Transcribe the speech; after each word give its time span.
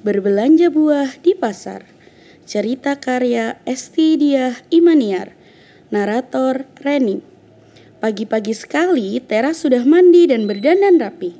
Berbelanja 0.00 0.72
buah 0.72 1.20
di 1.20 1.36
pasar. 1.36 1.84
Cerita 2.48 2.96
karya 2.96 3.60
Esti 3.68 4.16
Diah 4.16 4.56
Imaniar. 4.72 5.36
Narator 5.92 6.64
Reni. 6.80 7.20
Pagi-pagi 8.00 8.56
sekali 8.56 9.20
Tera 9.20 9.52
sudah 9.52 9.84
mandi 9.84 10.24
dan 10.24 10.48
berdandan 10.48 10.96
rapi. 10.96 11.36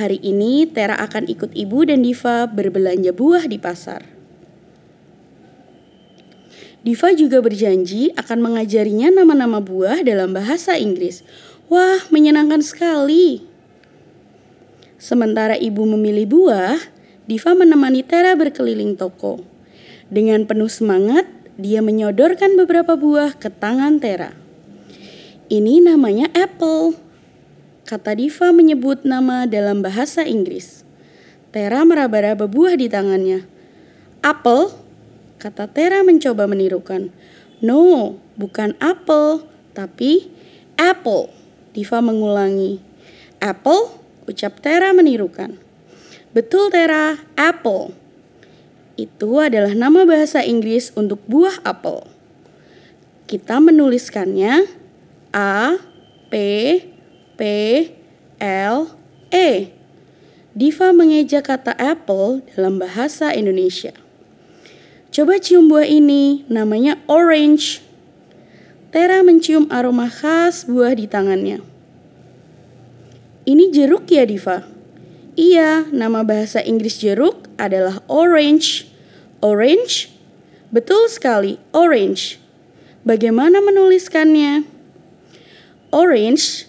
Hari 0.00 0.24
ini 0.24 0.64
Tera 0.72 0.96
akan 1.04 1.28
ikut 1.28 1.52
ibu 1.52 1.84
dan 1.84 2.00
Diva 2.00 2.48
berbelanja 2.48 3.12
buah 3.12 3.44
di 3.44 3.60
pasar. 3.60 4.08
Diva 6.80 7.12
juga 7.12 7.44
berjanji 7.44 8.08
akan 8.16 8.38
mengajarinya 8.40 9.12
nama-nama 9.20 9.60
buah 9.60 10.00
dalam 10.00 10.32
bahasa 10.32 10.80
Inggris. 10.80 11.20
Wah, 11.68 12.08
menyenangkan 12.08 12.64
sekali. 12.64 13.44
Sementara 14.96 15.60
ibu 15.60 15.84
memilih 15.84 16.24
buah, 16.24 16.80
Diva 17.22 17.54
menemani 17.54 18.02
Tera 18.02 18.34
berkeliling 18.34 18.98
toko. 18.98 19.38
Dengan 20.10 20.42
penuh 20.42 20.66
semangat, 20.66 21.30
dia 21.54 21.78
menyodorkan 21.78 22.58
beberapa 22.58 22.98
buah 22.98 23.38
ke 23.38 23.46
tangan 23.46 24.02
Tera. 24.02 24.34
Ini 25.46 25.84
namanya 25.86 26.26
apple, 26.34 26.98
kata 27.86 28.18
Diva 28.18 28.50
menyebut 28.50 29.06
nama 29.06 29.46
dalam 29.46 29.86
bahasa 29.86 30.26
Inggris. 30.26 30.82
Tera 31.54 31.86
meraba-raba 31.86 32.50
buah 32.50 32.74
di 32.74 32.90
tangannya. 32.90 33.46
Apple, 34.24 34.74
kata 35.38 35.70
Tera 35.70 36.02
mencoba 36.02 36.50
menirukan. 36.50 37.14
No, 37.62 38.16
bukan 38.34 38.74
apple, 38.82 39.46
tapi 39.76 40.26
apple. 40.74 41.30
Diva 41.70 42.02
mengulangi. 42.02 42.82
Apple, 43.38 43.94
ucap 44.26 44.58
Tera 44.58 44.90
menirukan. 44.90 45.60
Betul 46.32 46.72
Tera, 46.72 47.20
apple. 47.36 47.92
Itu 48.96 49.36
adalah 49.36 49.76
nama 49.76 50.08
bahasa 50.08 50.40
Inggris 50.40 50.88
untuk 50.96 51.20
buah 51.28 51.60
apel. 51.60 52.08
Kita 53.28 53.60
menuliskannya 53.60 54.64
A 55.36 55.76
P 56.32 56.34
P 57.36 57.40
L 58.40 58.96
E. 59.28 59.76
Diva 60.56 60.88
mengeja 60.96 61.44
kata 61.44 61.76
apple 61.76 62.44
dalam 62.56 62.80
bahasa 62.80 63.36
Indonesia. 63.36 63.92
Coba 65.12 65.36
cium 65.36 65.68
buah 65.68 65.84
ini, 65.84 66.48
namanya 66.48 66.96
orange. 67.12 67.84
Tera 68.88 69.20
mencium 69.20 69.68
aroma 69.68 70.08
khas 70.08 70.64
buah 70.64 70.96
di 70.96 71.04
tangannya. 71.04 71.60
Ini 73.44 73.68
jeruk 73.68 74.08
ya, 74.08 74.24
Diva? 74.24 74.64
Iya, 75.32 75.88
nama 75.88 76.20
bahasa 76.28 76.60
Inggris 76.60 77.00
jeruk 77.00 77.48
adalah 77.56 78.04
orange. 78.04 78.84
Orange? 79.40 80.12
Betul 80.68 81.08
sekali, 81.08 81.56
orange. 81.72 82.36
Bagaimana 83.00 83.64
menuliskannya? 83.64 84.68
Orange. 85.88 86.68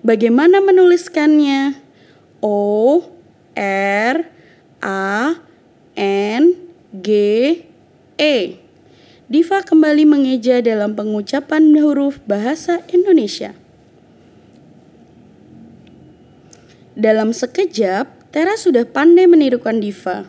Bagaimana 0.00 0.64
menuliskannya? 0.64 1.76
O 2.40 3.04
R 3.52 4.16
A 4.80 5.36
N 5.92 6.42
G 6.96 7.08
E. 8.16 8.36
Diva 9.28 9.60
kembali 9.60 10.08
mengeja 10.08 10.64
dalam 10.64 10.96
pengucapan 10.96 11.68
huruf 11.76 12.16
bahasa 12.24 12.80
Indonesia. 12.88 13.52
Dalam 16.98 17.30
sekejap, 17.30 18.10
Tera 18.34 18.58
sudah 18.58 18.82
pandai 18.82 19.30
menirukan 19.30 19.78
Diva. 19.78 20.26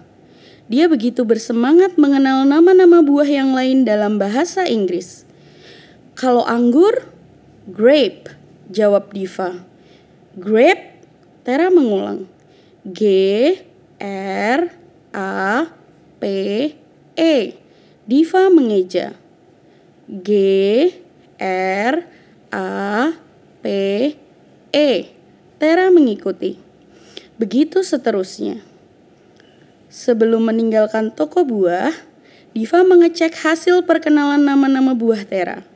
Dia 0.69 0.85
begitu 0.85 1.25
bersemangat 1.25 1.97
mengenal 1.97 2.45
nama-nama 2.45 3.01
buah 3.01 3.25
yang 3.25 3.57
lain 3.57 3.89
dalam 3.89 4.21
bahasa 4.21 4.69
Inggris. 4.69 5.25
Kalau 6.13 6.45
anggur, 6.45 7.09
grape, 7.65 8.29
jawab 8.69 9.09
Diva. 9.17 9.65
Grape, 10.37 11.01
Tera 11.41 11.73
mengulang. 11.73 12.29
G, 12.85 13.01
R, 13.97 14.69
A, 15.09 15.73
P, 16.21 16.23
E. 17.17 17.35
Diva 18.05 18.53
mengeja. 18.53 19.17
G, 20.05 20.29
R, 21.41 21.95
A, 22.53 22.69
P, 23.57 23.65
E. 24.69 25.18
Tera 25.59 25.91
mengikuti. 25.91 26.55
Begitu 27.35 27.83
seterusnya. 27.83 28.63
Sebelum 29.91 30.47
meninggalkan 30.47 31.11
toko 31.11 31.43
buah, 31.43 31.91
Diva 32.55 32.81
mengecek 32.87 33.35
hasil 33.43 33.83
perkenalan 33.83 34.41
nama-nama 34.41 34.95
buah 34.95 35.27
Tera. 35.27 35.67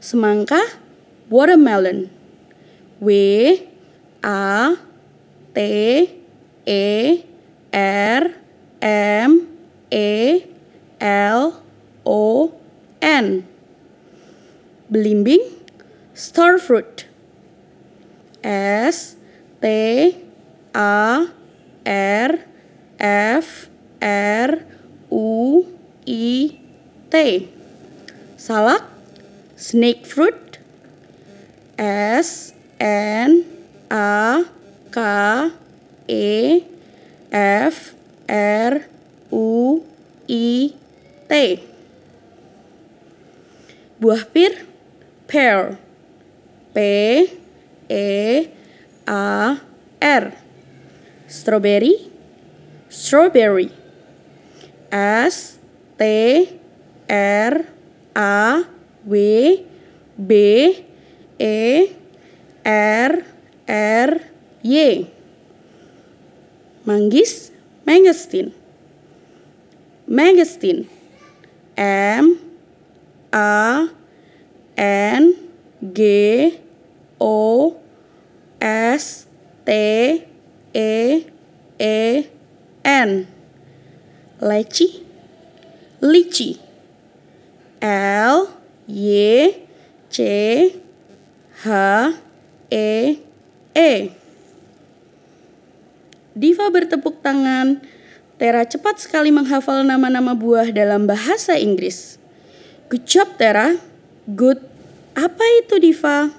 Semangka, 0.00 0.58
watermelon. 1.28 2.08
W 3.04 3.08
A 4.24 4.80
T 5.52 5.58
E 6.64 6.86
R 7.76 8.22
M 8.80 9.30
E 9.92 10.10
L 10.98 11.40
O 12.08 12.50
N. 13.04 13.44
Belimbing, 14.88 15.44
starfruit. 16.16 17.11
S 18.44 19.16
T 19.60 19.66
A 20.74 21.26
R 21.86 22.32
F 22.98 23.68
R 24.02 24.50
U 25.10 25.66
I 26.06 26.58
T. 27.10 27.48
Salak? 28.36 28.82
Snake 29.56 30.06
fruit? 30.06 30.58
S 31.78 32.54
N 32.78 33.46
A 33.90 34.44
K 34.90 34.98
E 36.08 36.64
F 37.30 37.94
R 38.28 38.86
U 39.30 39.84
I 40.28 40.74
T. 41.28 41.32
Buah 44.02 44.26
pir? 44.34 44.66
Pear 45.30 45.78
P 46.74 47.41
E 47.92 48.48
A 49.06 49.60
R. 50.00 50.24
Strawberry? 51.28 51.94
Strawberry. 52.88 53.68
S 54.90 55.58
T 55.98 56.02
R 57.08 57.54
A 58.16 58.64
W 59.04 59.66
B 60.16 60.32
E 61.38 61.96
R 62.64 63.12
R 63.68 64.10
Y. 64.64 65.10
Manggis? 66.86 67.52
Mangosteen 67.84 68.62
mangosteen 70.06 70.88
M 71.76 72.38
A 73.32 73.88
N 74.76 75.34
G 75.80 76.60
O 77.18 77.81
T 79.62 79.70
E 80.74 80.92
E 81.78 81.98
N 82.82 83.10
Leci 84.42 84.88
Lici 86.02 86.58
L 87.78 88.50
Y 88.90 89.06
C 90.10 90.18
H 91.62 91.68
E 92.66 92.90
E 93.70 93.90
Diva 96.32 96.66
bertepuk 96.72 97.20
tangan. 97.20 97.84
Tera 98.40 98.64
cepat 98.66 98.98
sekali 98.98 99.30
menghafal 99.30 99.84
nama-nama 99.86 100.32
buah 100.34 100.72
dalam 100.74 101.06
bahasa 101.06 101.54
Inggris. 101.60 102.18
Good 102.88 103.04
job, 103.06 103.28
Tera. 103.36 103.76
Good. 104.26 104.58
Apa 105.12 105.44
itu, 105.62 105.76
Diva? 105.78 106.32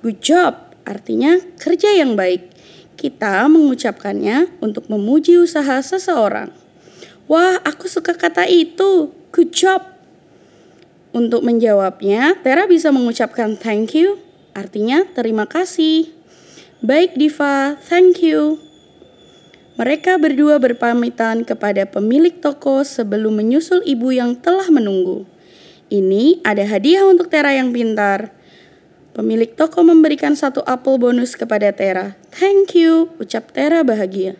Good 0.00 0.22
job 0.22 0.67
artinya 0.88 1.36
kerja 1.60 1.92
yang 1.92 2.16
baik. 2.16 2.48
Kita 2.96 3.44
mengucapkannya 3.46 4.58
untuk 4.64 4.88
memuji 4.88 5.36
usaha 5.36 5.78
seseorang. 5.84 6.50
Wah, 7.28 7.60
aku 7.60 7.86
suka 7.86 8.16
kata 8.16 8.48
itu. 8.48 9.12
Good 9.28 9.52
job. 9.52 9.84
Untuk 11.12 11.44
menjawabnya, 11.44 12.40
Tera 12.40 12.64
bisa 12.64 12.88
mengucapkan 12.88 13.54
thank 13.60 13.92
you, 13.92 14.16
artinya 14.56 15.04
terima 15.12 15.44
kasih. 15.44 16.08
Baik 16.80 17.20
Diva, 17.20 17.76
thank 17.84 18.24
you. 18.24 18.56
Mereka 19.78 20.18
berdua 20.18 20.58
berpamitan 20.58 21.46
kepada 21.46 21.86
pemilik 21.86 22.34
toko 22.34 22.82
sebelum 22.82 23.38
menyusul 23.38 23.84
ibu 23.86 24.10
yang 24.10 24.34
telah 24.34 24.66
menunggu. 24.72 25.22
Ini 25.86 26.42
ada 26.42 26.66
hadiah 26.66 27.06
untuk 27.06 27.30
Tera 27.30 27.54
yang 27.54 27.70
pintar. 27.70 28.34
Pemilik 29.18 29.50
toko 29.50 29.82
memberikan 29.82 30.38
satu 30.38 30.62
apel 30.62 30.94
bonus 30.94 31.34
kepada 31.34 31.74
Tera. 31.74 32.14
Thank 32.38 32.78
you, 32.78 33.10
ucap 33.18 33.50
Tera 33.50 33.82
bahagia. 33.82 34.38